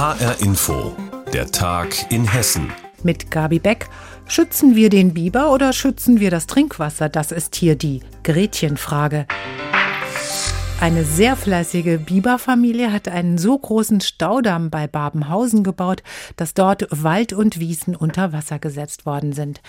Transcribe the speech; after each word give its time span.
HR 0.00 0.40
Info, 0.40 0.96
der 1.30 1.50
Tag 1.50 2.10
in 2.10 2.24
Hessen. 2.24 2.72
Mit 3.02 3.30
Gabi 3.30 3.58
Beck. 3.58 3.90
Schützen 4.26 4.74
wir 4.74 4.88
den 4.88 5.12
Biber 5.12 5.52
oder 5.52 5.74
schützen 5.74 6.20
wir 6.20 6.30
das 6.30 6.46
Trinkwasser? 6.46 7.10
Das 7.10 7.32
ist 7.32 7.54
hier 7.54 7.76
die 7.76 8.00
Gretchenfrage. 8.24 9.26
Eine 10.80 11.04
sehr 11.04 11.36
fleißige 11.36 11.98
Biberfamilie 11.98 12.90
hat 12.90 13.06
einen 13.06 13.36
so 13.36 13.58
großen 13.58 14.00
Staudamm 14.00 14.70
bei 14.70 14.86
Babenhausen 14.86 15.62
gebaut, 15.62 16.02
dass 16.36 16.54
dort 16.54 16.86
Wald 16.90 17.34
und 17.34 17.60
Wiesen 17.60 17.94
unter 17.94 18.32
Wasser 18.32 18.58
gesetzt 18.58 19.04
worden 19.04 19.34
sind. 19.34 19.60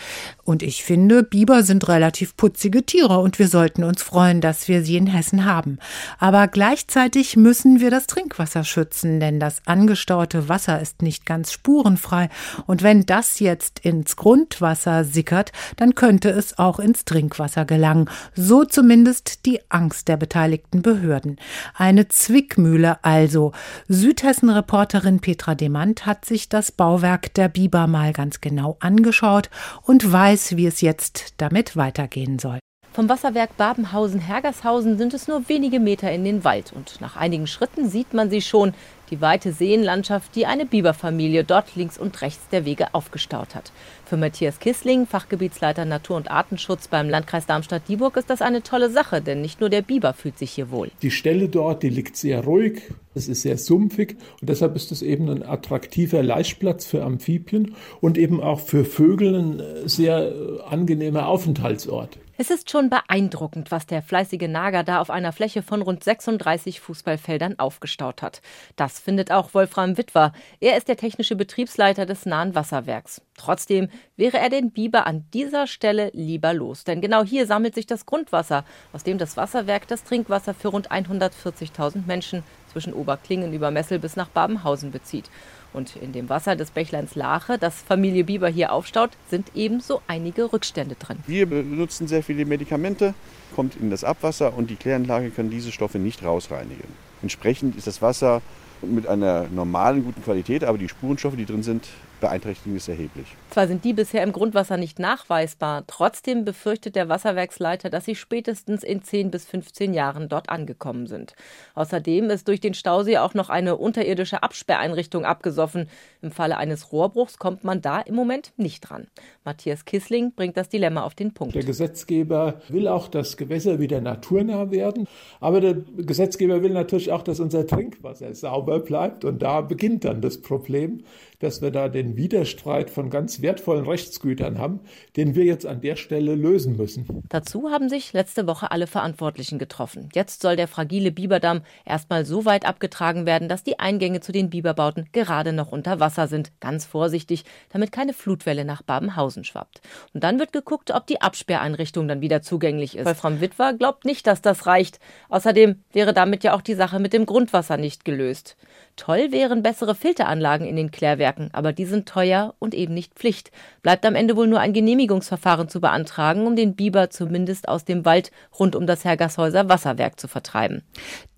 Und 0.46 0.64
ich 0.64 0.86
finde, 0.86 1.24
Biber 1.24 1.64
sind 1.64 1.90
relativ 1.90 2.38
putzige 2.38 2.86
Tiere 2.86 3.20
und 3.20 3.40
wir 3.40 3.50
sollten 3.50 3.84
uns 3.84 4.02
freuen, 4.02 4.40
dass 4.40 4.70
wir 4.70 4.86
sie 4.86 4.96
in 4.96 5.08
Hessen 5.08 5.44
haben. 5.44 5.80
Aber 6.18 6.48
gleichzeitig 6.48 7.36
müssen 7.36 7.82
wir 7.82 7.92
das 7.92 8.08
Trinkwasser 8.08 8.64
schützen, 8.64 9.20
denn 9.20 9.42
das 9.42 9.58
angestaute 9.66 10.48
Wasser 10.48 10.80
ist 10.80 11.02
nicht 11.02 11.26
ganz 11.26 11.52
spurenfrei. 11.52 12.30
Und 12.68 12.84
wenn 12.84 13.06
das 13.06 13.42
jetzt 13.42 13.80
ins 13.80 14.16
Grundwasser 14.16 15.04
sickert, 15.04 15.52
dann 15.76 15.94
könnte 15.94 16.30
es 16.30 16.58
auch 16.58 16.80
ins 16.80 17.04
Trinkwasser 17.04 17.66
gelangen. 17.66 18.10
So 18.34 18.64
zumindest 18.64 19.46
die 19.46 19.60
Angst 19.70 20.08
der 20.08 20.16
beteiligten 20.16 20.82
Behörden. 20.82 21.01
Behörden. 21.02 21.38
Eine 21.74 22.08
Zwickmühle 22.08 23.04
also. 23.04 23.52
Südhessen-Reporterin 23.88 25.20
Petra 25.20 25.56
Demand 25.56 26.06
hat 26.06 26.26
sich 26.26 26.48
das 26.48 26.72
Bauwerk 26.72 27.34
der 27.34 27.50
Biber 27.50 27.88
mal 27.88 28.14
ganz 28.14 28.42
genau 28.42 28.78
angeschaut 28.80 29.50
und 29.84 30.10
weiß, 30.12 30.58
wie 30.58 30.68
es 30.68 30.82
jetzt 30.82 31.34
damit 31.38 31.76
weitergehen 31.76 32.40
soll. 32.40 32.60
Vom 32.94 33.08
Wasserwerk 33.08 33.56
Babenhausen-Hergershausen 33.56 34.98
sind 34.98 35.14
es 35.14 35.30
nur 35.30 35.48
wenige 35.48 35.80
Meter 35.80 36.12
in 36.12 36.26
den 36.26 36.44
Wald 36.44 36.74
und 36.74 37.00
nach 37.00 37.16
einigen 37.16 37.48
Schritten 37.48 37.90
sieht 37.90 38.14
man 38.14 38.30
sie 38.30 38.42
schon, 38.42 38.74
die 39.12 39.22
weite 39.22 39.52
Seenlandschaft, 39.52 40.36
die 40.36 40.46
eine 40.46 40.66
Biberfamilie 40.66 41.44
dort 41.44 41.76
links 41.76 41.98
und 41.98 42.22
rechts 42.22 42.48
der 42.50 42.66
Wege 42.66 42.94
aufgestaut 42.94 43.54
hat. 43.54 43.72
Für 44.06 44.18
Matthias 44.18 44.60
Kissling, 44.60 45.06
Fachgebietsleiter 45.06 45.86
Natur- 45.86 46.18
und 46.18 46.32
Artenschutz 46.32 46.88
beim 46.88 47.10
Landkreis 47.10 47.46
Darmstadt-Dieburg, 47.46 48.18
ist 48.18 48.30
das 48.30 48.42
eine 48.42 48.64
tolle 48.64 48.90
Sache, 48.90 49.22
denn 49.22 49.42
nicht 49.42 49.60
nur 49.60 49.70
der 49.70 49.82
Biber 49.82 50.14
fühlt 50.14 50.38
sich 50.38 50.52
hier 50.52 50.72
wohl. 50.72 50.90
Die 51.02 51.12
Stelle 51.12 51.50
dort, 51.50 51.84
die 51.84 51.90
liegt 51.90 52.16
sehr 52.18 52.44
ruhig, 52.44 52.82
es 53.14 53.28
ist 53.28 53.42
sehr 53.42 53.58
sumpfig 53.58 54.16
und 54.40 54.50
deshalb 54.50 54.76
ist 54.76 54.92
es 54.92 55.02
eben 55.02 55.30
ein 55.30 55.44
attraktiver 55.44 56.24
Laichplatz 56.24 56.86
für 56.86 57.04
Amphibien 57.04 57.76
und 58.00 58.18
eben 58.18 58.42
auch 58.42 58.62
für 58.62 58.86
Vögel 58.86 59.36
ein 59.36 59.60
äh, 59.60 59.90
sehr 59.90 60.32
äh, 60.32 60.62
angenehmer 60.70 61.28
Aufenthaltsort. 61.28 62.18
Es 62.42 62.50
ist 62.50 62.72
schon 62.72 62.90
beeindruckend, 62.90 63.70
was 63.70 63.86
der 63.86 64.02
fleißige 64.02 64.48
Nager 64.48 64.84
da 64.84 65.00
auf 65.00 65.12
einer 65.12 65.32
Fläche 65.32 65.62
von 65.62 65.84
rund 65.84 66.04
36 66.04 66.80
Fußballfeldern 66.80 67.60
aufgestaut 67.60 68.24
hat. 68.24 68.42
Das 68.76 69.00
findet 69.02 69.32
auch 69.32 69.54
Wolfram 69.54 69.98
Witwer. 69.98 70.32
Er 70.60 70.78
ist 70.78 70.88
der 70.88 70.98
technische 70.98 71.36
Betriebsleiter 71.36 72.06
des 72.06 72.26
nahen 72.26 72.56
Wasserwerks. 72.56 73.22
Trotzdem 73.36 73.90
wäre 74.16 74.38
er 74.38 74.50
den 74.50 74.72
Biber 74.72 75.08
an 75.08 75.26
dieser 75.34 75.68
Stelle 75.68 76.12
lieber 76.14 76.54
los, 76.54 76.84
denn 76.84 77.02
genau 77.02 77.24
hier 77.24 77.48
sammelt 77.48 77.76
sich 77.76 77.88
das 77.88 78.06
Grundwasser, 78.06 78.64
aus 78.94 79.04
dem 79.04 79.18
das 79.18 79.36
Wasserwerk 79.36 79.88
das 79.88 80.04
Trinkwasser 80.04 80.54
für 80.54 80.70
rund 80.70 80.92
140.000 80.92 82.06
Menschen 82.06 82.44
zwischen 82.72 82.94
Oberklingen 82.94 83.54
über 83.54 83.72
Messel 83.72 84.00
bis 84.00 84.16
nach 84.16 84.30
Babenhausen 84.30 84.92
bezieht. 84.92 85.30
Und 85.74 85.96
in 85.96 86.12
dem 86.12 86.30
Wasser 86.30 86.56
des 86.56 86.72
Bächleins 86.72 87.16
Lache, 87.16 87.58
das 87.58 87.82
Familie 87.82 88.26
Biber 88.26 88.50
hier 88.50 88.74
aufstaut, 88.74 89.12
sind 89.30 89.52
ebenso 89.56 90.02
einige 90.08 90.52
Rückstände 90.52 90.96
drin. 90.96 91.18
Wir 91.28 91.46
benutzen 91.46 92.08
sehr 92.08 92.24
viele 92.24 92.46
Medikamente, 92.46 93.14
kommt 93.56 93.76
in 93.78 93.90
das 93.90 94.04
Abwasser 94.04 94.56
und 94.58 94.70
die 94.70 94.76
Kläranlage 94.76 95.32
kann 95.32 95.50
diese 95.50 95.72
Stoffe 95.72 95.98
nicht 95.98 96.24
rausreinigen. 96.24 96.90
Entsprechend 97.22 97.78
ist 97.78 97.88
das 97.88 98.02
Wasser 98.02 98.42
mit 98.82 99.08
einer 99.08 99.48
normalen 99.50 100.04
guten 100.04 100.24
Qualität, 100.24 100.64
aber 100.64 100.78
die 100.78 100.90
Spurenstoffe, 100.90 101.36
die 101.36 101.46
drin 101.46 101.64
sind, 101.64 101.88
beeinträchtigen 102.22 102.78
es 102.78 102.88
erheblich. 102.88 103.28
Zwar 103.50 103.68
sind 103.68 103.84
die 103.84 103.92
bisher 103.92 104.24
im 104.24 104.32
Grundwasser 104.32 104.78
nicht 104.78 105.00
nachweisbar, 105.00 105.84
trotzdem 105.88 106.46
befürchtet 106.46 106.96
der 106.96 107.10
Wasserwerksleiter, 107.10 107.90
dass 107.90 108.06
sie 108.06 108.16
spätestens 108.16 108.84
in 108.84 109.04
10 109.04 109.32
bis 109.32 109.46
15 109.46 109.94
Jahren 109.94 110.30
dort 110.30 110.50
angekommen 110.50 111.08
sind. 111.08 111.36
Außerdem 111.76 112.30
ist 112.30 112.48
durch 112.48 112.62
den 112.62 112.74
Stausee 112.74 113.18
auch 113.18 113.34
noch 113.34 113.50
eine 113.50 113.76
unterirdische 113.76 114.44
Absperreinrichtung 114.44 115.26
abgesoffen. 115.26 115.90
Im 116.22 116.32
Falle 116.32 116.58
eines 116.58 116.94
Rohrbruchs 116.94 117.38
kommt 117.38 117.66
man 117.66 117.82
da 117.82 118.00
im 118.00 118.16
Moment 118.16 118.54
nicht 118.56 118.82
dran. 118.82 119.08
Matthias 119.44 119.84
Kissling 119.86 120.32
bringt 120.34 120.56
das 120.56 120.70
Dilemma 120.70 121.04
auf 121.04 121.16
den 121.16 121.34
Punkt. 121.34 121.56
Der 121.56 121.64
Gesetzgeber 121.64 122.62
will 122.70 122.88
auch, 122.88 123.08
dass 123.08 123.36
Gewässer 123.36 123.80
wieder 123.80 124.00
naturnah 124.00 124.72
werden, 124.72 125.08
aber 125.40 125.60
der 125.60 125.74
Gesetzgeber 125.98 126.62
will 126.62 126.72
natürlich 126.72 127.12
auch, 127.12 127.24
dass 127.24 127.40
unser 127.40 127.66
Trinkwasser 127.66 128.34
sauber 128.36 128.80
bleibt 128.80 129.26
und 129.26 129.42
da 129.42 129.62
beginnt 129.62 130.06
dann 130.06 130.22
das 130.22 130.40
Problem, 130.40 131.04
dass 131.40 131.62
wir 131.62 131.72
da 131.72 131.90
den 131.90 132.11
Widerstreit 132.16 132.90
von 132.90 133.10
ganz 133.10 133.42
wertvollen 133.42 133.86
Rechtsgütern 133.86 134.58
haben, 134.58 134.82
den 135.16 135.36
wir 135.36 135.46
jetzt 135.46 135.66
an 135.66 135.82
der 135.82 135.96
Stelle 135.96 136.36
lösen 136.36 136.78
müssen. 136.78 137.06
Dazu 137.30 137.70
haben 137.70 137.90
sich 137.90 138.14
letzte 138.14 138.48
Woche 138.48 138.72
alle 138.72 138.88
Verantwortlichen 138.88 139.60
getroffen. 139.60 140.10
Jetzt 140.14 140.42
soll 140.42 140.56
der 140.56 140.68
fragile 140.68 141.12
Biberdamm 141.12 141.62
erstmal 141.86 142.26
so 142.26 142.46
weit 142.46 142.66
abgetragen 142.66 143.26
werden, 143.26 143.50
dass 143.50 143.64
die 143.64 143.80
Eingänge 143.80 144.22
zu 144.22 144.32
den 144.32 144.50
Biberbauten 144.50 145.10
gerade 145.12 145.54
noch 145.54 145.72
unter 145.72 146.00
Wasser 146.00 146.28
sind. 146.28 146.52
Ganz 146.60 146.86
vorsichtig, 146.86 147.46
damit 147.70 147.92
keine 147.92 148.14
Flutwelle 148.14 148.66
nach 148.66 148.82
Babenhausen 148.82 149.44
schwappt. 149.44 149.82
Und 150.14 150.24
dann 150.24 150.40
wird 150.40 150.54
geguckt, 150.54 150.92
ob 150.92 151.08
die 151.08 151.22
Absperreinrichtung 151.22 152.08
dann 152.08 152.22
wieder 152.22 152.42
zugänglich 152.42 152.98
ist. 152.98 153.06
Wolfram 153.06 153.42
Witwer 153.42 153.74
glaubt 153.74 154.06
nicht, 154.06 154.28
dass 154.28 154.42
das 154.42 154.66
reicht. 154.68 155.00
Außerdem 155.30 155.84
wäre 155.92 156.14
damit 156.14 156.44
ja 156.44 156.54
auch 156.54 156.62
die 156.62 156.76
Sache 156.76 157.00
mit 157.00 157.14
dem 157.14 157.26
Grundwasser 157.26 157.78
nicht 157.78 158.06
gelöst. 158.06 158.58
Toll 159.02 159.32
wären 159.32 159.64
bessere 159.64 159.96
Filteranlagen 159.96 160.68
in 160.68 160.76
den 160.76 160.92
Klärwerken, 160.92 161.50
aber 161.54 161.74
die 161.74 161.86
sind 161.86 162.08
teuer 162.08 162.54
und 162.60 162.76
eben 162.76 162.94
nicht 162.94 163.16
Pflicht. 163.16 163.50
Bleibt 163.82 164.06
am 164.06 164.14
Ende 164.14 164.36
wohl 164.36 164.46
nur 164.46 164.60
ein 164.60 164.74
Genehmigungsverfahren 164.74 165.70
zu 165.70 165.82
beantragen, 165.82 166.46
um 166.46 166.56
den 166.56 166.76
Biber 166.76 167.10
zumindest 167.10 167.68
aus 167.68 167.84
dem 167.84 168.06
Wald 168.06 168.30
rund 168.60 168.76
um 168.76 168.86
das 168.86 169.04
Hergershäuser 169.04 169.68
Wasserwerk 169.70 170.20
zu 170.20 170.28
vertreiben. 170.28 170.84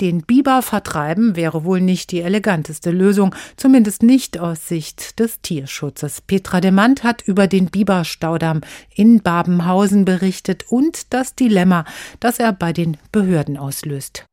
Den 0.01 0.23
Biber 0.23 0.61
vertreiben 0.61 1.37
wäre 1.37 1.63
wohl 1.63 1.79
nicht 1.79 2.11
die 2.11 2.19
eleganteste 2.19 2.91
Lösung, 2.91 3.33
zumindest 3.55 4.03
nicht 4.03 4.37
aus 4.37 4.67
Sicht 4.67 5.21
des 5.21 5.39
Tierschutzes. 5.39 6.19
Petra 6.19 6.59
Demand 6.59 7.05
hat 7.05 7.21
über 7.21 7.47
den 7.47 7.67
Biberstaudamm 7.67 8.59
in 8.93 9.21
Babenhausen 9.21 10.03
berichtet 10.03 10.65
und 10.67 11.13
das 11.13 11.35
Dilemma, 11.35 11.85
das 12.19 12.39
er 12.39 12.51
bei 12.51 12.73
den 12.73 12.97
Behörden 13.13 13.55
auslöst. 13.55 14.25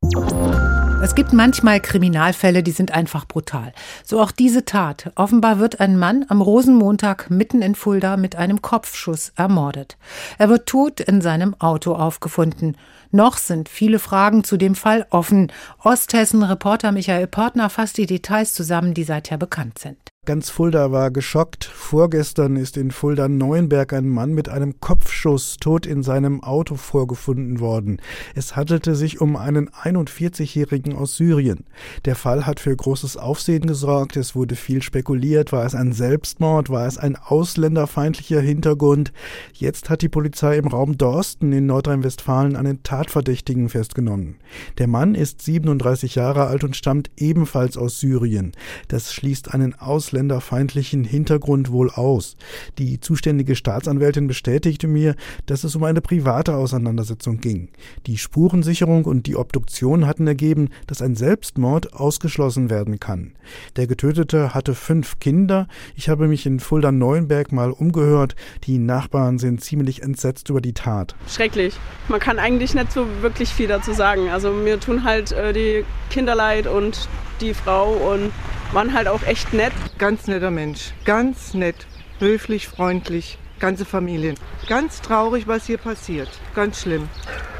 Es 1.03 1.15
gibt 1.15 1.33
manchmal 1.33 1.81
Kriminalfälle, 1.81 2.62
die 2.62 2.72
sind 2.72 2.93
einfach 2.93 3.27
brutal. 3.27 3.72
So 4.05 4.21
auch 4.21 4.31
diese 4.31 4.66
Tat. 4.66 5.12
Offenbar 5.15 5.59
wird 5.59 5.81
ein 5.81 5.99
Mann 5.99 6.27
am 6.28 6.43
Rosenmontag 6.43 7.31
mitten 7.31 7.62
in 7.62 7.75
Fulda 7.75 8.19
mit 8.19 8.37
einem 8.37 8.61
Kopfschuss 8.61 9.33
ermordet. 9.34 9.97
Er 10.37 10.50
wird 10.50 10.66
tot 10.69 11.00
in 11.00 11.22
seinem 11.22 11.59
Auto 11.59 11.94
aufgefunden. 11.94 12.77
Noch 13.10 13.39
sind 13.39 13.71
viele 13.71 13.99
Fragen 13.99 14.44
zu 14.44 14.59
dem 14.59 14.75
Fall 14.75 15.06
offen. 15.09 15.50
Osthessen-Reporter 15.83 16.93
Michael 16.93 17.28
Portner 17.28 17.71
fasst 17.71 17.97
die 17.97 18.06
Details 18.06 18.53
zusammen, 18.53 18.93
die 18.93 19.05
seither 19.05 19.39
bekannt 19.39 19.78
sind. 19.78 20.09
Ganz 20.27 20.51
Fulda 20.51 20.93
war 20.93 21.11
geschockt. 21.11 21.65
Vorgestern 21.65 22.57
ist 22.57 22.77
in 22.77 22.91
Fulda-Neuenberg 22.91 23.95
ein 23.95 24.07
Mann 24.07 24.35
mit 24.35 24.51
einem 24.51 24.79
Kopfschuss 24.79 25.57
tot 25.57 25.87
in 25.87 26.03
seinem 26.03 26.43
Auto 26.43 26.75
vorgefunden 26.75 27.59
worden. 27.59 28.03
Es 28.35 28.55
handelte 28.55 28.97
sich 28.97 29.23
um 29.23 29.35
einen 29.35 29.71
41-Jährigen 29.71 30.95
aus 30.95 31.17
Syrien. 31.17 31.65
Der 32.05 32.17
Fall 32.17 32.47
hat 32.47 32.61
für 32.61 32.77
großes 32.77 33.17
Aufsehen 33.17 33.67
gesorgt. 33.67 34.19
Es 34.19 34.35
wurde 34.35 34.57
viel 34.57 34.83
spekuliert. 34.83 35.53
War 35.53 35.65
es 35.65 35.75
ein 35.75 35.95
Selbstmord? 35.95 36.69
War 36.69 36.87
es 36.87 36.99
ein 36.99 37.17
ausländerfeindlicher 37.17 38.43
Hintergrund? 38.43 39.15
Jetzt 39.55 39.89
hat 39.89 40.03
die 40.03 40.11
Polizei 40.11 40.59
im 40.59 40.67
Raum 40.67 40.99
Dorsten 40.99 41.51
in 41.51 41.65
Nordrhein-Westfalen 41.65 42.57
einen 42.57 42.83
Tatverdächtigen 42.83 43.71
festgenommen. 43.71 44.37
Der 44.77 44.87
Mann 44.87 45.15
ist 45.15 45.41
37 45.41 46.17
Jahre 46.17 46.47
alt 46.47 46.63
und 46.63 46.77
stammt 46.77 47.11
ebenfalls 47.17 47.79
aus 47.79 48.01
Syrien. 48.01 48.53
Das 48.89 49.15
schließt 49.15 49.55
einen 49.55 49.75
Aus 49.81 50.09
ausländerfeindlichen 50.10 51.04
Hintergrund 51.04 51.71
wohl 51.71 51.91
aus. 51.91 52.36
Die 52.78 52.98
zuständige 52.98 53.54
Staatsanwältin 53.54 54.27
bestätigte 54.27 54.89
mir, 54.89 55.15
dass 55.47 55.62
es 55.62 55.77
um 55.77 55.84
eine 55.84 56.01
private 56.01 56.57
Auseinandersetzung 56.57 57.41
ging. 57.41 57.68
Die 58.07 58.18
Spurensicherung 58.18 59.04
und 59.04 59.27
die 59.27 59.36
Obduktion 59.36 60.07
hatten 60.07 60.27
ergeben, 60.27 60.71
dass 60.89 61.01
ein 61.01 61.15
Selbstmord 61.15 61.95
ausgeschlossen 61.95 62.71
werden 62.71 62.98
kann. 62.98 63.33
Der 63.77 63.86
Getötete 63.86 64.53
hatte 64.53 64.74
fünf 64.74 65.21
Kinder. 65.21 65.68
Ich 65.95 66.09
habe 66.09 66.27
mich 66.27 66.45
in 66.45 66.59
Fulda-Neuenberg 66.59 67.53
mal 67.53 67.71
umgehört. 67.71 68.34
Die 68.65 68.78
Nachbarn 68.78 69.39
sind 69.39 69.63
ziemlich 69.63 70.03
entsetzt 70.03 70.51
über 70.51 70.60
die 70.60 70.74
Tat. 70.74 71.15
Schrecklich. 71.28 71.74
Man 72.09 72.18
kann 72.18 72.41
eigentlich 72.41 72.74
nicht 72.74 72.92
so 72.92 73.06
wirklich 73.21 73.51
viel 73.51 73.68
dazu 73.68 73.92
sagen. 73.92 74.28
Also 74.30 74.51
mir 74.51 74.80
tun 74.80 75.04
halt 75.04 75.30
äh, 75.30 75.53
die 75.53 75.84
Kinder 76.10 76.34
leid 76.34 76.66
und 76.66 77.09
die 77.41 77.54
Frau 77.54 77.92
und 77.92 78.33
waren 78.72 78.95
halt 78.95 79.09
auch 79.09 79.22
echt 79.25 79.53
nett. 79.53 79.72
Ganz 79.99 80.27
netter 80.27 80.51
Mensch, 80.51 80.93
ganz 81.05 81.55
nett, 81.55 81.87
höflich, 82.19 82.69
freundlich, 82.69 83.39
ganze 83.59 83.84
Familien. 83.84 84.37
Ganz 84.69 85.01
traurig, 85.01 85.47
was 85.47 85.67
hier 85.67 85.78
passiert, 85.78 86.28
ganz 86.55 86.83
schlimm. 86.83 87.09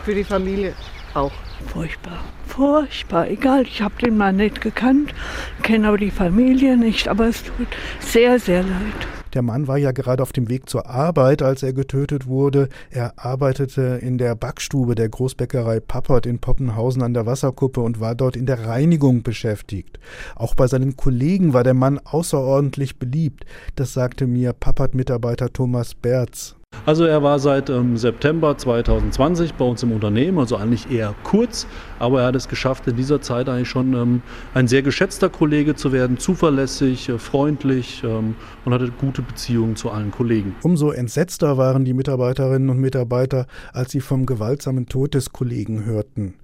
Für 0.05 0.15
die 0.15 0.25
Familie 0.25 0.75
auch. 1.15 1.33
furchtbar. 1.73 2.19
Furchtbar. 2.47 3.29
Egal, 3.29 3.63
ich 3.63 3.83
habe 3.83 3.95
den 4.03 4.17
Mann 4.17 4.37
nicht 4.37 4.61
gekannt, 4.61 5.15
kenne 5.63 5.89
aber 5.89 5.99
die 5.99 6.11
Familie 6.11 6.77
nicht, 6.77 7.09
aber 7.09 7.27
es 7.27 7.43
tut 7.45 7.69
sehr, 8.01 8.39
sehr 8.39 8.63
leid. 8.63 9.20
Der 9.35 9.43
Mann 9.43 9.69
war 9.69 9.79
ja 9.79 9.93
gerade 9.93 10.23
auf 10.23 10.33
dem 10.33 10.49
Weg 10.49 10.69
zur 10.69 10.89
Arbeit, 10.89 11.43
als 11.43 11.63
er 11.63 11.73
getötet 11.73 12.27
wurde. 12.27 12.69
Er 12.91 13.15
arbeitete 13.17 13.99
in 14.03 14.19
der 14.19 14.35
Backstube 14.35 14.95
der 14.95 15.09
Großbäckerei 15.09 15.81
Pappert 15.81 16.27
in 16.27 16.39
Poppenhausen 16.39 17.03
an 17.03 17.15
der 17.15 17.27
Wasserkuppe 17.27 17.81
und 17.81 18.01
war 18.01 18.15
dort 18.15 18.37
in 18.37 18.47
der 18.47 18.67
Reinigung 18.67 19.23
beschäftigt. 19.23 19.99
Auch 20.35 20.55
bei 20.55 20.67
seinen 20.67 20.97
Kollegen 20.97 21.53
war 21.53 21.65
der 21.65 21.75
Mann 21.75 21.99
außerordentlich 21.99 22.99
beliebt. 22.99 23.45
Das 23.77 23.93
sagte 23.93 24.27
mir 24.27 24.53
Pappert-Mitarbeiter 24.53 25.53
Thomas 25.53 25.95
Berz. 25.95 26.57
Also 26.87 27.05
er 27.05 27.23
war 27.23 27.39
seit 27.39 27.69
ähm, 27.69 27.97
September 27.97 28.57
2020 28.57 29.55
bei 29.55 29.65
uns 29.65 29.83
im 29.83 29.93
Unternehmen, 29.93 30.39
also 30.39 30.57
eigentlich 30.57 30.91
eher 30.91 31.15
kurz, 31.25 31.67
aber 31.99 32.23
er 32.23 32.29
hat 32.29 32.37
es 32.37 32.49
geschafft, 32.49 32.87
in 32.87 32.97
dieser 32.97 33.21
Zeit 33.21 33.49
eigentlich 33.49 33.69
schon 33.69 33.93
ähm, 33.93 34.23
ein 34.55 34.67
sehr 34.67 34.83
geschätzter 34.83 35.29
Kollege 35.29 35.75
zu 35.75 35.93
werden, 35.93 36.19
zuverlässig, 36.19 37.11
äh, 37.11 37.19
freundlich 37.19 38.03
ähm, 38.03 38.35
und 38.65 38.73
hatte 38.73 38.91
gute 38.99 39.21
Beziehungen 39.21 39.77
zu 39.77 39.91
allen 39.91 40.11
Kollegen. 40.11 40.57
Umso 40.63 40.91
entsetzter 40.91 41.59
waren 41.59 41.85
die 41.85 41.93
Mitarbeiterinnen 41.93 42.71
und 42.71 42.79
Mitarbeiter, 42.79 43.47
als 43.73 43.91
sie 43.93 44.01
vom 44.01 44.25
gewaltsamen 44.25 44.87
Tod 44.87 45.15
des 45.15 45.33
Kollegen 45.33 45.85
hörten. 45.85 46.35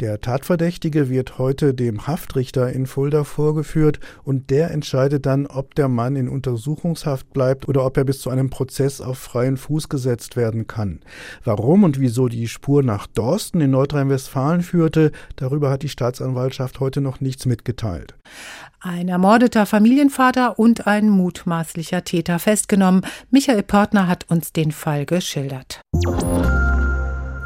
Der 0.00 0.20
Tatverdächtige 0.20 1.08
wird 1.08 1.38
heute 1.38 1.72
dem 1.72 2.06
Haftrichter 2.06 2.70
in 2.70 2.86
Fulda 2.86 3.24
vorgeführt 3.24 4.00
und 4.24 4.50
der 4.50 4.70
entscheidet 4.72 5.24
dann, 5.24 5.46
ob 5.46 5.74
der 5.74 5.88
Mann 5.88 6.16
in 6.16 6.28
Untersuchungshaft 6.28 7.32
bleibt 7.32 7.68
oder 7.68 7.86
ob 7.86 7.96
er 7.96 8.04
bis 8.04 8.20
zu 8.20 8.28
einem 8.28 8.50
Prozess 8.50 9.00
auf 9.00 9.18
freien 9.18 9.56
Fuß 9.56 9.73
gesetzt 9.88 10.36
werden 10.36 10.66
kann. 10.66 11.00
Warum 11.44 11.84
und 11.84 12.00
wieso 12.00 12.28
die 12.28 12.48
Spur 12.48 12.82
nach 12.82 13.06
Dorsten 13.06 13.60
in 13.60 13.70
Nordrhein-Westfalen 13.70 14.62
führte, 14.62 15.12
darüber 15.36 15.70
hat 15.70 15.82
die 15.82 15.88
Staatsanwaltschaft 15.88 16.80
heute 16.80 17.00
noch 17.00 17.20
nichts 17.20 17.46
mitgeteilt. 17.46 18.14
Ein 18.80 19.08
ermordeter 19.08 19.66
Familienvater 19.66 20.58
und 20.58 20.86
ein 20.86 21.08
mutmaßlicher 21.08 22.04
Täter 22.04 22.38
festgenommen. 22.38 23.02
Michael 23.30 23.62
Pörtner 23.62 24.08
hat 24.08 24.30
uns 24.30 24.52
den 24.52 24.72
Fall 24.72 25.06
geschildert. 25.06 25.80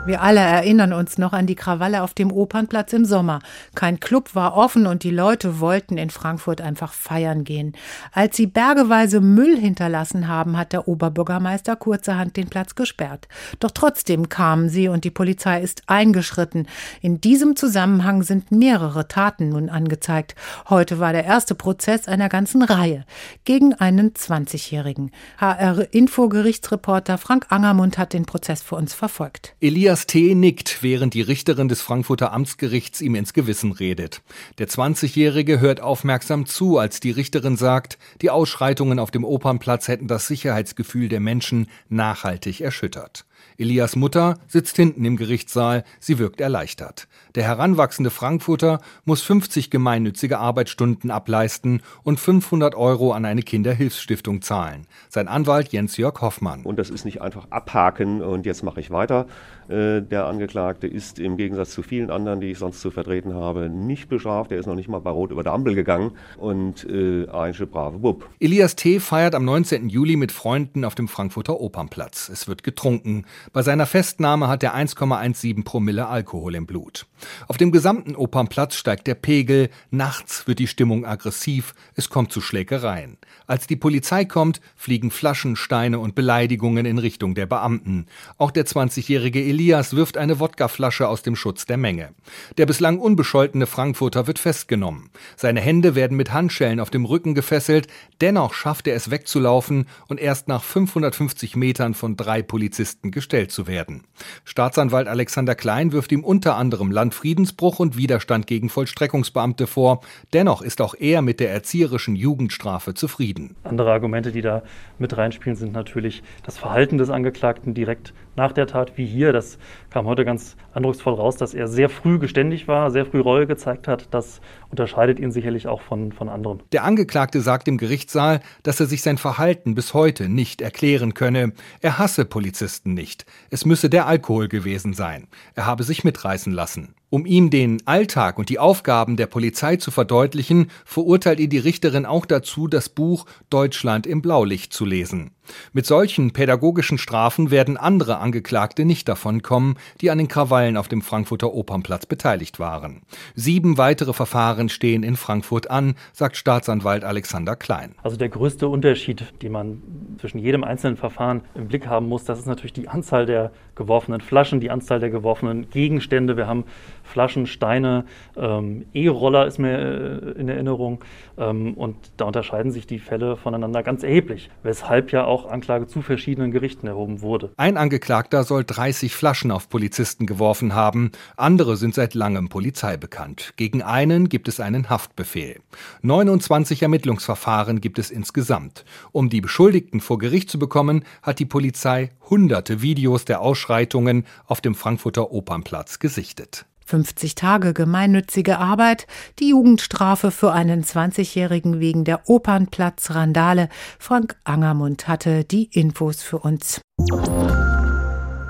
Wir 0.08 0.22
alle 0.22 0.40
erinnern 0.40 0.94
uns 0.94 1.18
noch 1.18 1.34
an 1.34 1.46
die 1.46 1.54
Krawalle 1.54 2.02
auf 2.02 2.14
dem 2.14 2.32
Opernplatz 2.32 2.94
im 2.94 3.04
Sommer. 3.04 3.40
Kein 3.74 4.00
Club 4.00 4.34
war 4.34 4.56
offen 4.56 4.86
und 4.86 5.02
die 5.02 5.10
Leute 5.10 5.60
wollten 5.60 5.98
in 5.98 6.08
Frankfurt 6.08 6.62
einfach 6.62 6.94
feiern 6.94 7.44
gehen. 7.44 7.74
Als 8.12 8.34
sie 8.34 8.46
bergeweise 8.46 9.20
Müll 9.20 9.58
hinterlassen 9.58 10.26
haben, 10.26 10.56
hat 10.56 10.72
der 10.72 10.88
Oberbürgermeister 10.88 11.76
kurzerhand 11.76 12.38
den 12.38 12.48
Platz 12.48 12.74
gesperrt. 12.74 13.28
Doch 13.60 13.70
trotzdem 13.70 14.30
kamen 14.30 14.70
sie 14.70 14.88
und 14.88 15.04
die 15.04 15.10
Polizei 15.10 15.60
ist 15.60 15.82
eingeschritten. 15.88 16.68
In 17.02 17.20
diesem 17.20 17.54
Zusammenhang 17.54 18.22
sind 18.22 18.50
mehrere 18.50 19.08
Taten 19.08 19.50
nun 19.50 19.68
angezeigt. 19.68 20.34
Heute 20.70 21.00
war 21.00 21.12
der 21.12 21.24
erste 21.26 21.54
Prozess 21.54 22.08
einer 22.08 22.30
ganzen 22.30 22.62
Reihe 22.62 23.04
gegen 23.44 23.74
einen 23.74 24.14
20-Jährigen. 24.14 25.10
HR-Info-Gerichtsreporter 25.36 27.18
Frank 27.18 27.44
Angermund 27.50 27.98
hat 27.98 28.14
den 28.14 28.24
Prozess 28.24 28.62
für 28.62 28.76
uns 28.76 28.94
verfolgt. 28.94 29.54
Elias 29.60 29.97
Elias 29.98 30.06
T. 30.06 30.34
nickt, 30.36 30.84
während 30.84 31.14
die 31.14 31.22
Richterin 31.22 31.66
des 31.66 31.82
Frankfurter 31.82 32.32
Amtsgerichts 32.32 33.00
ihm 33.00 33.16
ins 33.16 33.32
Gewissen 33.32 33.72
redet. 33.72 34.22
Der 34.58 34.68
20-Jährige 34.68 35.58
hört 35.58 35.80
aufmerksam 35.80 36.46
zu, 36.46 36.78
als 36.78 37.00
die 37.00 37.10
Richterin 37.10 37.56
sagt, 37.56 37.98
die 38.22 38.30
Ausschreitungen 38.30 39.00
auf 39.00 39.10
dem 39.10 39.24
Opernplatz 39.24 39.88
hätten 39.88 40.06
das 40.06 40.28
Sicherheitsgefühl 40.28 41.08
der 41.08 41.18
Menschen 41.18 41.66
nachhaltig 41.88 42.60
erschüttert. 42.60 43.24
Elias 43.56 43.96
Mutter 43.96 44.38
sitzt 44.46 44.76
hinten 44.76 45.04
im 45.04 45.16
Gerichtssaal, 45.16 45.84
sie 45.98 46.18
wirkt 46.18 46.40
erleichtert. 46.40 47.08
Der 47.34 47.44
heranwachsende 47.44 48.10
Frankfurter 48.10 48.80
muss 49.04 49.22
50 49.22 49.70
gemeinnützige 49.70 50.38
Arbeitsstunden 50.38 51.10
ableisten 51.10 51.82
und 52.02 52.20
500 52.20 52.74
Euro 52.74 53.12
an 53.12 53.24
eine 53.24 53.42
Kinderhilfsstiftung 53.42 54.42
zahlen. 54.42 54.86
Sein 55.08 55.28
Anwalt 55.28 55.72
Jens-Jörg 55.72 56.20
Hoffmann. 56.20 56.62
Und 56.62 56.78
das 56.78 56.90
ist 56.90 57.04
nicht 57.04 57.20
einfach 57.20 57.46
abhaken 57.50 58.22
und 58.22 58.46
jetzt 58.46 58.62
mache 58.62 58.80
ich 58.80 58.90
weiter. 58.90 59.26
Äh, 59.68 60.02
der 60.02 60.26
Angeklagte 60.26 60.86
ist 60.86 61.18
im 61.18 61.36
Gegensatz 61.36 61.70
zu 61.70 61.82
vielen 61.82 62.10
anderen, 62.10 62.40
die 62.40 62.50
ich 62.50 62.58
sonst 62.58 62.80
zu 62.80 62.90
vertreten 62.90 63.34
habe, 63.34 63.68
nicht 63.68 64.08
bestraft. 64.08 64.52
Er 64.52 64.58
ist 64.58 64.66
noch 64.66 64.74
nicht 64.74 64.88
mal 64.88 65.00
bei 65.00 65.10
Rot 65.10 65.30
über 65.30 65.42
der 65.42 65.52
Ampel 65.52 65.74
gegangen 65.74 66.12
und 66.36 66.84
äh, 66.88 67.28
ein 67.28 67.54
brave 67.70 67.98
Bub. 67.98 68.28
Elias 68.40 68.76
T. 68.76 69.00
feiert 69.00 69.34
am 69.34 69.44
19. 69.44 69.88
Juli 69.88 70.16
mit 70.16 70.32
Freunden 70.32 70.84
auf 70.84 70.94
dem 70.94 71.08
Frankfurter 71.08 71.60
Opernplatz. 71.60 72.28
Es 72.28 72.48
wird 72.48 72.62
getrunken. 72.62 73.24
Bei 73.52 73.62
seiner 73.62 73.86
Festnahme 73.86 74.48
hat 74.48 74.62
er 74.62 74.76
1,17 74.76 75.64
Promille 75.64 76.06
Alkohol 76.06 76.54
im 76.54 76.66
Blut. 76.66 77.06
Auf 77.46 77.56
dem 77.56 77.72
gesamten 77.72 78.14
Opernplatz 78.14 78.76
steigt 78.76 79.06
der 79.06 79.14
Pegel, 79.14 79.70
nachts 79.90 80.46
wird 80.46 80.58
die 80.58 80.66
Stimmung 80.66 81.04
aggressiv, 81.04 81.74
es 81.94 82.08
kommt 82.08 82.32
zu 82.32 82.40
Schlägereien. 82.40 83.18
Als 83.46 83.66
die 83.66 83.76
Polizei 83.76 84.24
kommt, 84.24 84.60
fliegen 84.76 85.10
Flaschen, 85.10 85.56
Steine 85.56 85.98
und 85.98 86.14
Beleidigungen 86.14 86.86
in 86.86 86.98
Richtung 86.98 87.34
der 87.34 87.46
Beamten. 87.46 88.06
Auch 88.36 88.50
der 88.50 88.66
20-jährige 88.66 89.42
Elias 89.42 89.96
wirft 89.96 90.16
eine 90.16 90.38
Wodkaflasche 90.38 91.08
aus 91.08 91.22
dem 91.22 91.36
Schutz 91.36 91.64
der 91.66 91.76
Menge. 91.76 92.10
Der 92.58 92.66
bislang 92.66 92.98
unbescholtene 92.98 93.66
Frankfurter 93.66 94.26
wird 94.26 94.38
festgenommen. 94.38 95.10
Seine 95.36 95.60
Hände 95.60 95.94
werden 95.94 96.16
mit 96.16 96.32
Handschellen 96.32 96.80
auf 96.80 96.90
dem 96.90 97.04
Rücken 97.04 97.34
gefesselt, 97.34 97.88
dennoch 98.20 98.54
schafft 98.54 98.86
er 98.86 98.94
es 98.94 99.10
wegzulaufen 99.10 99.86
und 100.08 100.20
erst 100.20 100.48
nach 100.48 100.62
550 100.62 101.56
Metern 101.56 101.94
von 101.94 102.16
drei 102.16 102.42
Polizisten 102.42 103.10
gestellt 103.18 103.50
zu 103.50 103.66
werden. 103.66 104.04
Staatsanwalt 104.44 105.08
Alexander 105.08 105.56
Klein 105.56 105.90
wirft 105.90 106.12
ihm 106.12 106.22
unter 106.22 106.54
anderem 106.54 106.92
Landfriedensbruch 106.92 107.80
und 107.80 107.96
Widerstand 107.96 108.46
gegen 108.46 108.68
Vollstreckungsbeamte 108.68 109.66
vor. 109.66 110.02
Dennoch 110.32 110.62
ist 110.62 110.80
auch 110.80 110.94
er 110.96 111.20
mit 111.20 111.40
der 111.40 111.50
erzieherischen 111.50 112.14
Jugendstrafe 112.14 112.94
zufrieden. 112.94 113.56
Andere 113.64 113.90
Argumente, 113.90 114.30
die 114.30 114.40
da 114.40 114.62
mit 115.00 115.16
reinspielen, 115.16 115.56
sind 115.56 115.72
natürlich 115.72 116.22
das 116.44 116.58
Verhalten 116.58 116.96
des 116.96 117.10
Angeklagten 117.10 117.74
direkt 117.74 118.14
nach 118.36 118.52
der 118.52 118.68
Tat, 118.68 118.92
wie 118.96 119.04
hier. 119.04 119.32
Das 119.32 119.58
kam 119.90 120.06
heute 120.06 120.24
ganz 120.24 120.56
eindrucksvoll 120.72 121.14
raus, 121.14 121.36
dass 121.36 121.54
er 121.54 121.66
sehr 121.66 121.88
früh 121.88 122.20
geständig 122.20 122.68
war, 122.68 122.92
sehr 122.92 123.04
früh 123.04 123.18
Reue 123.18 123.48
gezeigt 123.48 123.88
hat. 123.88 124.06
Das 124.12 124.40
unterscheidet 124.70 125.18
ihn 125.18 125.32
sicherlich 125.32 125.66
auch 125.66 125.80
von, 125.80 126.12
von 126.12 126.28
anderen. 126.28 126.62
Der 126.70 126.84
Angeklagte 126.84 127.40
sagt 127.40 127.66
im 127.66 127.78
Gerichtssaal, 127.78 128.40
dass 128.62 128.78
er 128.78 128.86
sich 128.86 129.02
sein 129.02 129.18
Verhalten 129.18 129.74
bis 129.74 129.92
heute 129.92 130.28
nicht 130.28 130.62
erklären 130.62 131.14
könne. 131.14 131.52
Er 131.80 131.98
hasse 131.98 132.24
Polizisten 132.24 132.94
nicht. 132.94 133.07
Es 133.50 133.64
müsse 133.64 133.90
der 133.90 134.06
Alkohol 134.06 134.48
gewesen 134.48 134.94
sein. 134.94 135.26
Er 135.54 135.66
habe 135.66 135.84
sich 135.84 136.04
mitreißen 136.04 136.52
lassen. 136.52 136.94
Um 137.10 137.24
ihm 137.24 137.50
den 137.50 137.86
Alltag 137.86 138.38
und 138.38 138.48
die 138.48 138.58
Aufgaben 138.58 139.16
der 139.16 139.26
Polizei 139.26 139.76
zu 139.76 139.90
verdeutlichen, 139.90 140.70
verurteilt 140.84 141.40
ihn 141.40 141.50
die 141.50 141.58
Richterin 141.58 142.04
auch 142.04 142.26
dazu, 142.26 142.68
das 142.68 142.88
Buch 142.88 143.24
Deutschland 143.48 144.06
im 144.06 144.20
Blaulicht 144.20 144.72
zu 144.72 144.84
lesen. 144.84 145.30
Mit 145.72 145.86
solchen 145.86 146.32
pädagogischen 146.32 146.98
Strafen 146.98 147.50
werden 147.50 147.76
andere 147.76 148.18
Angeklagte 148.18 148.84
nicht 148.84 149.08
davonkommen, 149.08 149.76
die 150.00 150.10
an 150.10 150.18
den 150.18 150.28
Krawallen 150.28 150.76
auf 150.76 150.88
dem 150.88 151.02
Frankfurter 151.02 151.52
Opernplatz 151.52 152.06
beteiligt 152.06 152.58
waren. 152.58 153.02
Sieben 153.34 153.78
weitere 153.78 154.12
Verfahren 154.12 154.68
stehen 154.68 155.02
in 155.02 155.16
Frankfurt 155.16 155.70
an, 155.70 155.94
sagt 156.12 156.36
Staatsanwalt 156.36 157.04
Alexander 157.04 157.56
Klein. 157.56 157.94
Also 158.02 158.16
der 158.16 158.28
größte 158.28 158.68
Unterschied, 158.68 159.24
den 159.42 159.52
man 159.52 159.82
zwischen 160.20 160.38
jedem 160.38 160.64
einzelnen 160.64 160.96
Verfahren 160.96 161.42
im 161.54 161.68
Blick 161.68 161.86
haben 161.86 162.08
muss, 162.08 162.24
das 162.24 162.38
ist 162.38 162.46
natürlich 162.46 162.72
die 162.72 162.88
Anzahl 162.88 163.26
der 163.26 163.52
geworfenen 163.74 164.20
Flaschen, 164.20 164.60
die 164.60 164.70
Anzahl 164.70 165.00
der 165.00 165.10
geworfenen 165.10 165.70
Gegenstände. 165.70 166.36
Wir 166.36 166.46
haben 166.46 166.64
Flaschen, 167.04 167.46
Steine, 167.46 168.04
ähm, 168.36 168.84
E-Roller 168.92 169.46
ist 169.46 169.58
mir 169.58 169.78
äh, 169.78 170.40
in 170.40 170.48
Erinnerung. 170.48 171.02
Ähm, 171.38 171.74
und 171.74 171.96
da 172.16 172.26
unterscheiden 172.26 172.72
sich 172.72 172.86
die 172.86 172.98
Fälle 172.98 173.36
voneinander 173.36 173.82
ganz 173.82 174.02
erheblich, 174.02 174.50
weshalb 174.62 175.12
ja 175.12 175.24
auch 175.24 175.37
Anklage 175.46 175.86
zu 175.86 176.02
verschiedenen 176.02 176.50
Gerichten 176.50 176.86
erhoben 176.86 177.20
wurde. 177.20 177.52
Ein 177.56 177.76
Angeklagter 177.76 178.44
soll 178.44 178.64
30 178.64 179.14
Flaschen 179.14 179.50
auf 179.50 179.68
Polizisten 179.68 180.26
geworfen 180.26 180.74
haben. 180.74 181.12
Andere 181.36 181.76
sind 181.76 181.94
seit 181.94 182.14
langem 182.14 182.48
Polizei 182.48 182.96
bekannt. 182.96 183.52
Gegen 183.56 183.82
einen 183.82 184.28
gibt 184.28 184.48
es 184.48 184.60
einen 184.60 184.90
Haftbefehl. 184.90 185.60
29 186.02 186.82
Ermittlungsverfahren 186.82 187.80
gibt 187.80 187.98
es 187.98 188.10
insgesamt. 188.10 188.84
Um 189.12 189.28
die 189.28 189.40
Beschuldigten 189.40 190.00
vor 190.00 190.18
Gericht 190.18 190.50
zu 190.50 190.58
bekommen, 190.58 191.04
hat 191.22 191.38
die 191.38 191.46
Polizei 191.46 192.10
hunderte 192.28 192.82
Videos 192.82 193.24
der 193.24 193.40
Ausschreitungen 193.40 194.24
auf 194.46 194.60
dem 194.60 194.74
Frankfurter 194.74 195.32
Opernplatz 195.32 195.98
gesichtet. 195.98 196.66
50 196.88 197.34
Tage 197.34 197.74
gemeinnützige 197.74 198.58
Arbeit, 198.58 199.06
die 199.40 199.50
Jugendstrafe 199.50 200.30
für 200.30 200.52
einen 200.52 200.84
20-Jährigen 200.84 201.80
wegen 201.80 202.04
der 202.04 202.30
Opernplatz-Randale. 202.30 203.68
Frank 203.98 204.36
Angermund 204.44 205.06
hatte 205.06 205.44
die 205.44 205.64
Infos 205.64 206.22
für 206.22 206.38
uns. 206.38 206.80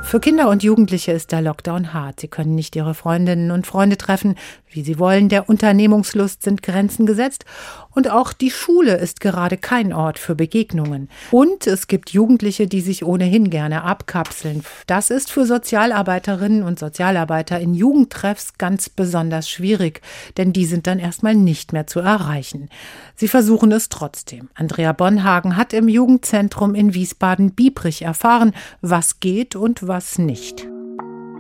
Für 0.03 0.21
Kinder 0.21 0.49
und 0.49 0.63
Jugendliche 0.63 1.13
ist 1.13 1.33
der 1.33 1.43
Lockdown 1.43 1.93
hart. 1.93 2.21
Sie 2.21 2.29
können 2.29 2.55
nicht 2.55 2.75
ihre 2.77 2.95
Freundinnen 2.95 3.51
und 3.51 3.67
Freunde 3.67 3.99
treffen, 3.99 4.37
wie 4.71 4.83
sie 4.83 4.99
wollen. 4.99 5.29
Der 5.29 5.49
Unternehmungslust 5.49 6.43
sind 6.43 6.63
Grenzen 6.63 7.05
gesetzt. 7.05 7.45
Und 7.91 8.11
auch 8.11 8.33
die 8.33 8.51
Schule 8.51 8.97
ist 8.97 9.21
gerade 9.21 9.57
kein 9.57 9.93
Ort 9.93 10.21
für 10.21 10.37
Begegnungen. 10.37 11.09
Und 11.33 11.67
es 11.67 11.89
gibt 11.89 12.11
Jugendliche, 12.11 12.69
die 12.69 12.81
sich 12.81 13.05
ohnehin 13.05 13.51
gerne 13.51 13.83
abkapseln. 13.83 14.63
Das 14.87 15.11
ist 15.11 15.33
für 15.33 15.47
Sozialarbeiterinnen 15.47 16.63
und 16.63 16.79
Sozialarbeiter 16.79 17.59
in 17.59 17.75
Jugendtreffs 17.75 18.57
ganz 18.57 18.89
besonders 18.89 19.51
schwierig, 19.51 20.01
denn 20.37 20.53
die 20.53 20.65
sind 20.65 20.87
dann 20.87 21.01
erstmal 21.01 21.35
nicht 21.35 21.73
mehr 21.73 21.89
zu 21.89 21.99
erreichen. 21.99 22.69
Sie 23.17 23.27
versuchen 23.27 23.73
es 23.73 23.89
trotzdem. 23.89 24.49
Andrea 24.55 24.93
Bonhagen 24.93 25.57
hat 25.57 25.73
im 25.73 25.89
Jugendzentrum 25.89 26.77
in 26.77 26.95
Wiesbaden-Biebrich 26.95 28.03
erfahren, 28.03 28.53
was 28.81 29.19
geht 29.19 29.57
und 29.57 29.88
was 29.89 30.19
nicht. 30.19 30.69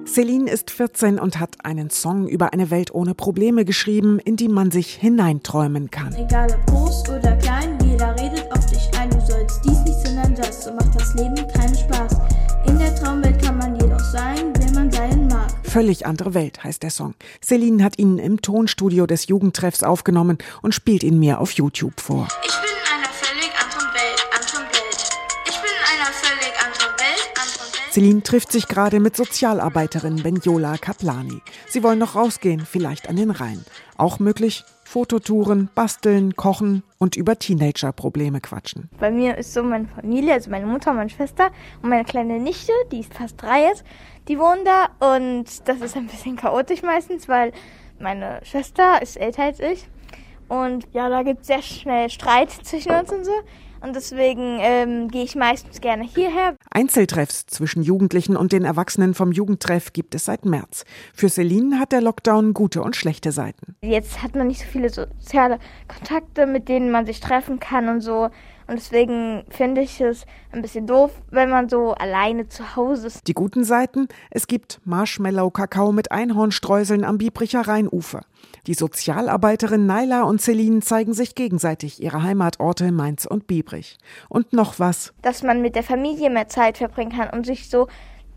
Celine 0.07 0.51
ist 0.51 0.71
14 0.71 1.19
und 1.19 1.39
hat 1.39 1.65
einen 1.65 1.91
Song 1.91 2.27
über 2.27 2.55
eine 2.55 2.71
Welt 2.71 2.95
ohne 2.95 3.15
Probleme 3.15 3.67
geschrieben, 3.67 4.19
in 4.19 4.37
die 4.37 4.49
man 4.49 4.71
sich 4.71 4.95
hineinträumen 4.95 5.91
kann. 5.91 6.15
Egal 6.15 6.49
ob 6.55 6.67
groß 6.67 7.11
oder 7.11 7.37
klein, 7.37 7.79
jeder 7.85 8.19
redet 8.19 8.51
auf 8.51 8.65
dich 8.67 8.89
ein. 8.99 9.11
Du 9.11 9.21
sollst 9.21 9.61
dies 9.65 9.79
nicht, 9.81 10.07
sondern 10.07 10.35
das. 10.35 10.65
So 10.65 10.73
macht 10.73 10.95
das 10.95 11.15
Leben 11.15 11.37
keinen 11.53 11.75
Spaß. 11.75 12.17
In 12.67 12.79
der 12.79 12.95
Traumwelt 12.97 13.41
kann 13.43 13.59
man 13.59 13.79
jedoch 13.79 14.01
sein, 14.01 14.53
wer 14.59 14.73
man 14.73 14.91
sein 14.91 15.29
mag. 15.29 15.51
Völlig 15.63 16.07
andere 16.07 16.33
Welt 16.33 16.65
heißt 16.65 16.83
der 16.83 16.91
Song. 16.91 17.15
Celine 17.45 17.85
hat 17.85 17.99
ihn 17.99 18.17
im 18.17 18.41
Tonstudio 18.41 19.07
des 19.07 19.27
Jugendtreffs 19.27 19.83
aufgenommen 19.83 20.39
und 20.63 20.75
spielt 20.75 21.03
ihn 21.03 21.19
mir 21.19 21.39
auf 21.41 21.53
YouTube 21.53 22.01
vor. 22.01 22.29
Ich 22.43 22.57
bin 22.57 22.71
in 22.71 22.95
einer 22.97 23.13
völlig 23.13 23.53
anderen 23.63 23.95
Welt, 23.95 24.27
anderen 24.33 24.65
Welt. 24.73 25.11
Ich 25.47 25.57
bin 25.61 25.71
in 25.71 25.85
einer 25.93 26.13
völlig 26.13 26.39
anderen 26.41 26.41
Welt, 26.41 26.65
anderen 26.65 26.81
Welt. 26.81 26.88
Celine 27.99 28.23
trifft 28.23 28.53
sich 28.53 28.69
gerade 28.69 29.01
mit 29.01 29.17
Sozialarbeiterin 29.17 30.23
Benjola 30.23 30.77
Kaplani. 30.77 31.43
Sie 31.67 31.83
wollen 31.83 31.99
noch 31.99 32.15
rausgehen, 32.15 32.61
vielleicht 32.65 33.09
an 33.09 33.17
den 33.17 33.33
Rhein. 33.33 33.65
Auch 33.97 34.21
möglich 34.21 34.65
Fototouren, 34.85 35.69
basteln, 35.75 36.37
kochen 36.37 36.85
und 36.99 37.17
über 37.17 37.41
Teenager-Probleme 37.41 38.41
quatschen. 38.41 38.89
Bei 39.01 39.11
mir 39.11 39.37
ist 39.37 39.53
so 39.53 39.65
meine 39.65 39.89
Familie, 39.89 40.35
also 40.35 40.49
meine 40.49 40.67
Mutter, 40.67 40.93
meine 40.93 41.11
Schwester 41.11 41.51
und 41.83 41.89
meine 41.89 42.05
kleine 42.05 42.39
Nichte, 42.39 42.71
die 42.93 43.01
ist 43.01 43.13
fast 43.13 43.43
drei 43.43 43.63
jetzt, 43.65 43.83
die 44.29 44.39
wohnen 44.39 44.65
da 44.65 45.15
und 45.17 45.47
das 45.65 45.81
ist 45.81 45.97
ein 45.97 46.07
bisschen 46.07 46.37
chaotisch 46.37 46.83
meistens, 46.83 47.29
weil 47.29 47.51
meine 47.99 48.39
Schwester 48.45 49.03
ist 49.03 49.17
älter 49.17 49.43
als 49.43 49.59
ich 49.59 49.89
und 50.47 50.87
ja, 50.93 51.09
da 51.09 51.25
gibt 51.25 51.41
es 51.41 51.49
sehr 51.49 51.63
schnell 51.63 52.11
Streit 52.11 52.53
zwischen 52.53 52.93
uns 52.93 53.11
und 53.11 53.25
so. 53.25 53.33
Und 53.81 53.95
deswegen 53.95 54.59
ähm, 54.61 55.09
gehe 55.09 55.25
ich 55.25 55.37
meistens 55.37 55.81
gerne 55.81 56.05
hierher. 56.05 56.57
Einzeltreffs 56.71 57.47
zwischen 57.47 57.83
Jugendlichen 57.83 58.37
und 58.37 58.53
den 58.53 58.65
Erwachsenen 58.65 59.15
vom 59.15 59.33
Jugendtreff 59.33 59.93
gibt 59.93 60.15
es 60.15 60.25
seit 60.25 60.45
März. 60.45 60.85
Für 61.15 61.29
Celine 61.29 61.79
hat 61.79 61.93
der 61.93 62.01
Lockdown 62.01 62.55
gute 62.55 62.83
und 62.83 62.97
schlechte 62.97 63.33
Seiten. 63.33 63.77
Jetzt 63.83 64.23
hat 64.23 64.35
man 64.35 64.49
nicht 64.49 64.61
so 64.61 64.67
viele 64.67 64.91
soziale 64.91 65.59
Kontakte, 65.87 66.47
mit 66.47 66.69
denen 66.69 66.91
man 66.91 67.07
sich 67.07 67.21
treffen 67.21 67.61
kann 67.61 67.89
und 67.89 68.01
so. 68.01 68.31
Und 68.69 68.77
deswegen 68.77 69.45
finde 69.49 69.81
ich 69.81 69.99
es 69.99 70.27
ein 70.53 70.61
bisschen 70.61 70.87
doof, 70.87 71.11
wenn 71.31 71.49
man 71.49 71.71
so 71.71 71.95
alleine 71.95 72.49
zu 72.49 72.77
Hause 72.77 73.07
ist. 73.07 73.27
Die 73.27 73.33
guten 73.33 73.65
Seiten? 73.65 74.09
Es 74.31 74.47
gibt 74.47 74.81
Marshmallow-Kakao 74.85 75.91
mit 75.91 76.13
Einhornstreuseln 76.13 77.03
am 77.03 77.17
Biebricher 77.17 77.67
Rheinufer. 77.67 78.27
Die 78.67 78.75
Sozialarbeiterin 78.75 79.87
Naila 79.87 80.25
und 80.25 80.43
Celine 80.43 80.81
zeigen 80.81 81.15
sich 81.15 81.35
gegenseitig 81.35 82.03
ihre 82.03 82.23
Heimatorte 82.23 82.93
Mainz 82.93 83.25
und 83.25 83.47
Biebrich. 83.47 83.97
Und 84.29 84.53
noch 84.53 84.79
was. 84.79 85.15
Dass 85.23 85.43
man 85.43 85.63
mit 85.63 85.75
der 85.75 85.83
Familie 85.83 86.29
mehr 86.29 86.49
Zeit 86.49 86.77
verbringen 86.77 87.13
kann 87.13 87.31
und 87.31 87.47
sich 87.47 87.71
so 87.71 87.89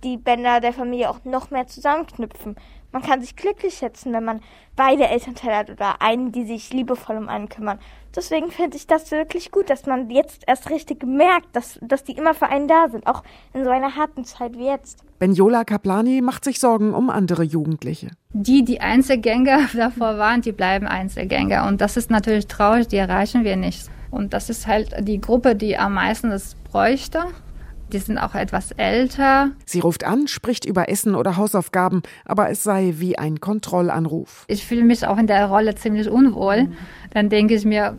die 0.06 0.16
Bänder 0.16 0.62
der 0.62 0.72
Familie 0.72 1.10
auch 1.10 1.26
noch 1.26 1.52
mehr 1.52 1.68
zusammenknüpfen. 1.68 2.56
Man 2.94 3.02
kann 3.02 3.22
sich 3.22 3.36
glücklich 3.36 3.76
schätzen, 3.76 4.14
wenn 4.14 4.26
man 4.26 4.42
beide 4.76 5.08
Elternteile 5.08 5.56
hat 5.56 5.70
oder 5.70 6.02
einen, 6.02 6.32
die 6.32 6.46
sich 6.46 6.74
liebevoll 6.74 7.18
um 7.18 7.30
einen 7.30 7.50
kümmern. 7.50 7.80
Deswegen 8.15 8.51
finde 8.51 8.77
ich 8.77 8.88
das 8.88 9.12
wirklich 9.12 9.51
gut, 9.51 9.70
dass 9.70 9.86
man 9.86 10.10
jetzt 10.10 10.44
erst 10.48 10.70
richtig 10.70 11.06
merkt, 11.06 11.56
dass, 11.56 11.80
dass 11.82 12.03
die 12.03 12.13
immer 12.13 12.34
für 12.34 12.48
einen 12.48 12.68
da 12.68 12.89
sind, 12.89 13.08
auch 13.08 13.24
in 13.53 13.63
so 13.63 13.70
einer 13.70 13.96
harten 13.96 14.25
Zeit 14.25 14.58
wie 14.58 14.65
jetzt. 14.65 15.00
Benjola 15.20 15.63
Kaplani 15.63 16.22
macht 16.22 16.44
sich 16.44 16.60
Sorgen 16.60 16.94
um 16.94 17.10
andere 17.10 17.44
Jugendliche. 17.44 18.12
Die, 18.34 18.65
die 18.65 18.82
Einzelgänger 18.82 19.70
davor 19.74 20.18
waren, 20.18 20.41
die 20.41 20.51
bleiben 20.51 20.88
Einzelgänger. 20.88 21.68
Und 21.68 21.80
das 21.80 21.96
ist 21.96 22.10
natürlich 22.10 22.48
traurig, 22.48 22.88
die 22.88 22.98
erreichen 22.98 23.44
wir 23.44 23.56
nicht. 23.56 23.89
Und 24.10 24.34
das 24.34 24.50
ist 24.50 24.68
halt 24.68 24.94
die 25.08 25.22
Gruppe, 25.22 25.56
die 25.56 25.77
am 25.77 25.94
meisten 25.94 26.32
das 26.32 26.56
bräuchte. 26.70 27.24
Die 27.92 28.00
sind 28.00 28.18
auch 28.18 28.36
etwas 28.36 28.72
älter. 28.72 29.52
Sie 29.66 29.80
ruft 29.80 30.06
an, 30.06 30.28
spricht 30.28 30.66
über 30.66 30.90
Essen 30.90 31.16
oder 31.16 31.38
Hausaufgaben, 31.38 32.04
aber 32.26 32.50
es 32.50 32.64
sei 32.64 32.96
wie 32.98 33.18
ein 33.18 33.40
Kontrollanruf. 33.42 34.46
Ich 34.48 34.66
fühle 34.66 34.84
mich 34.84 35.06
auch 35.06 35.18
in 35.18 35.28
der 35.28 35.48
Rolle 35.48 35.76
ziemlich 35.76 36.10
unwohl. 36.10 36.70
Dann 37.14 37.30
denke 37.30 37.56
ich 37.56 37.66
mir, 37.66 37.98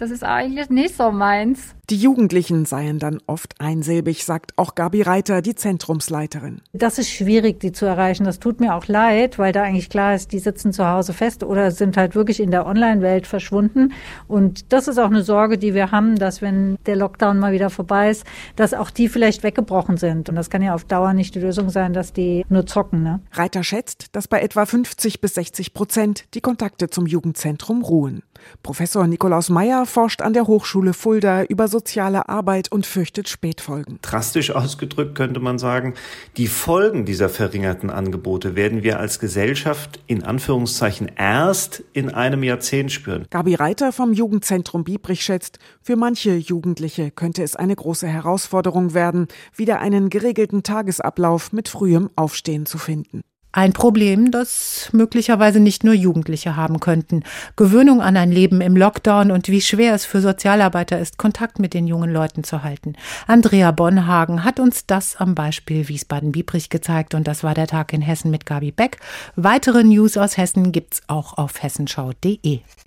das 0.00 0.10
ist 0.10 0.24
eigentlich 0.24 0.70
nicht 0.70 0.96
so 0.96 1.12
meins. 1.12 1.74
Die 1.90 1.96
Jugendlichen 1.96 2.64
seien 2.64 2.98
dann 2.98 3.18
oft 3.26 3.60
einsilbig, 3.60 4.24
sagt 4.24 4.52
auch 4.56 4.74
Gabi 4.74 5.02
Reiter, 5.02 5.42
die 5.42 5.54
Zentrumsleiterin. 5.54 6.62
Das 6.72 6.98
ist 6.98 7.10
schwierig, 7.10 7.60
die 7.60 7.72
zu 7.72 7.84
erreichen. 7.84 8.24
Das 8.24 8.38
tut 8.38 8.60
mir 8.60 8.74
auch 8.74 8.86
leid, 8.86 9.38
weil 9.38 9.52
da 9.52 9.64
eigentlich 9.64 9.90
klar 9.90 10.14
ist, 10.14 10.32
die 10.32 10.38
sitzen 10.38 10.72
zu 10.72 10.86
Hause 10.86 11.12
fest 11.12 11.42
oder 11.42 11.70
sind 11.70 11.96
halt 11.96 12.14
wirklich 12.14 12.40
in 12.40 12.50
der 12.50 12.64
Online-Welt 12.64 13.26
verschwunden. 13.26 13.92
Und 14.28 14.72
das 14.72 14.88
ist 14.88 14.98
auch 14.98 15.10
eine 15.10 15.22
Sorge, 15.22 15.58
die 15.58 15.74
wir 15.74 15.90
haben, 15.90 16.16
dass 16.16 16.40
wenn 16.40 16.78
der 16.86 16.96
Lockdown 16.96 17.38
mal 17.38 17.52
wieder 17.52 17.70
vorbei 17.70 18.10
ist, 18.10 18.24
dass 18.56 18.72
auch 18.72 18.90
die 18.90 19.08
vielleicht 19.08 19.42
weggebrochen 19.42 19.96
sind. 19.96 20.28
Und 20.28 20.36
das 20.36 20.48
kann 20.48 20.62
ja 20.62 20.74
auf 20.74 20.84
Dauer 20.84 21.12
nicht 21.12 21.34
die 21.34 21.40
Lösung 21.40 21.70
sein, 21.70 21.92
dass 21.92 22.12
die 22.12 22.44
nur 22.48 22.66
zocken. 22.66 23.02
Ne? 23.02 23.20
Reiter 23.32 23.64
schätzt, 23.64 24.14
dass 24.14 24.28
bei 24.28 24.40
etwa 24.40 24.64
50 24.64 25.20
bis 25.20 25.34
60 25.34 25.74
Prozent 25.74 26.24
die 26.34 26.40
Kontakte 26.40 26.88
zum 26.88 27.06
Jugendzentrum 27.06 27.82
ruhen. 27.82 28.22
Professor 28.62 29.06
Nikolaus 29.06 29.48
Meyer 29.48 29.86
forscht 29.86 30.22
an 30.22 30.32
der 30.32 30.46
Hochschule 30.46 30.92
Fulda 30.92 31.44
über 31.44 31.68
soziale 31.68 32.28
Arbeit 32.28 32.70
und 32.70 32.86
fürchtet 32.86 33.28
Spätfolgen. 33.28 33.98
Drastisch 34.02 34.50
ausgedrückt 34.50 35.14
könnte 35.14 35.40
man 35.40 35.58
sagen, 35.58 35.94
die 36.36 36.46
Folgen 36.46 37.04
dieser 37.04 37.28
verringerten 37.28 37.90
Angebote 37.90 38.56
werden 38.56 38.82
wir 38.82 39.00
als 39.00 39.18
Gesellschaft 39.18 40.00
in 40.06 40.24
Anführungszeichen 40.24 41.10
erst 41.16 41.82
in 41.92 42.10
einem 42.10 42.42
Jahrzehnt 42.42 42.92
spüren. 42.92 43.26
Gabi 43.30 43.54
Reiter 43.54 43.92
vom 43.92 44.12
Jugendzentrum 44.12 44.84
Biebrich 44.84 45.22
schätzt, 45.22 45.58
für 45.80 45.96
manche 45.96 46.34
Jugendliche 46.36 47.10
könnte 47.10 47.42
es 47.42 47.56
eine 47.56 47.76
große 47.76 48.06
Herausforderung 48.06 48.94
werden, 48.94 49.28
wieder 49.54 49.80
einen 49.80 50.10
geregelten 50.10 50.62
Tagesablauf 50.62 51.52
mit 51.52 51.68
frühem 51.68 52.10
Aufstehen 52.16 52.66
zu 52.66 52.78
finden. 52.78 53.22
Ein 53.52 53.72
Problem, 53.72 54.30
das 54.30 54.90
möglicherweise 54.92 55.58
nicht 55.58 55.82
nur 55.82 55.92
Jugendliche 55.92 56.54
haben 56.54 56.78
könnten. 56.78 57.24
Gewöhnung 57.56 58.00
an 58.00 58.16
ein 58.16 58.30
Leben 58.30 58.60
im 58.60 58.76
Lockdown 58.76 59.32
und 59.32 59.48
wie 59.48 59.60
schwer 59.60 59.92
es 59.92 60.04
für 60.04 60.20
Sozialarbeiter 60.20 61.00
ist, 61.00 61.18
Kontakt 61.18 61.58
mit 61.58 61.74
den 61.74 61.88
jungen 61.88 62.12
Leuten 62.12 62.44
zu 62.44 62.62
halten. 62.62 62.94
Andrea 63.26 63.72
Bonhagen 63.72 64.44
hat 64.44 64.60
uns 64.60 64.86
das 64.86 65.16
am 65.16 65.34
Beispiel 65.34 65.88
Wiesbaden-Biebrich 65.88 66.70
gezeigt 66.70 67.14
und 67.14 67.26
das 67.26 67.42
war 67.42 67.54
der 67.54 67.66
Tag 67.66 67.92
in 67.92 68.02
Hessen 68.02 68.30
mit 68.30 68.46
Gabi 68.46 68.70
Beck. 68.70 68.98
Weitere 69.34 69.82
News 69.82 70.16
aus 70.16 70.36
Hessen 70.36 70.70
gibt's 70.70 71.02
auch 71.08 71.36
auf 71.36 71.60
hessenschau.de. 71.60 72.60